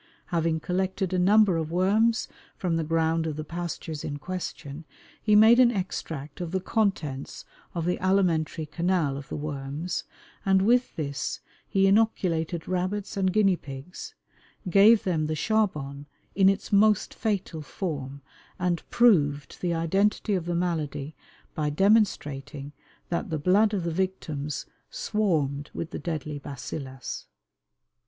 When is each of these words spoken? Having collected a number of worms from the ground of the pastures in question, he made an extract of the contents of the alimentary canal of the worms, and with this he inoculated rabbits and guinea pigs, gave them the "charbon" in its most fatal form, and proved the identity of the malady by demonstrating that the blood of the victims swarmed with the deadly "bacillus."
Having 0.33 0.61
collected 0.61 1.13
a 1.13 1.19
number 1.19 1.57
of 1.57 1.69
worms 1.71 2.27
from 2.57 2.75
the 2.75 2.83
ground 2.83 3.27
of 3.27 3.35
the 3.35 3.43
pastures 3.43 4.03
in 4.03 4.17
question, 4.17 4.83
he 5.21 5.35
made 5.35 5.59
an 5.59 5.69
extract 5.69 6.41
of 6.41 6.49
the 6.49 6.59
contents 6.59 7.45
of 7.75 7.85
the 7.85 7.99
alimentary 7.99 8.65
canal 8.65 9.15
of 9.15 9.29
the 9.29 9.35
worms, 9.35 10.03
and 10.43 10.63
with 10.63 10.95
this 10.95 11.39
he 11.67 11.85
inoculated 11.85 12.67
rabbits 12.67 13.15
and 13.15 13.31
guinea 13.31 13.55
pigs, 13.55 14.15
gave 14.67 15.03
them 15.03 15.27
the 15.27 15.35
"charbon" 15.35 16.07
in 16.33 16.49
its 16.49 16.73
most 16.73 17.13
fatal 17.13 17.61
form, 17.61 18.23
and 18.57 18.81
proved 18.89 19.61
the 19.61 19.71
identity 19.75 20.33
of 20.33 20.45
the 20.45 20.55
malady 20.55 21.15
by 21.53 21.69
demonstrating 21.69 22.71
that 23.09 23.29
the 23.29 23.37
blood 23.37 23.71
of 23.71 23.83
the 23.83 23.91
victims 23.91 24.65
swarmed 24.89 25.69
with 25.75 25.91
the 25.91 25.99
deadly 25.99 26.39
"bacillus." 26.39 27.27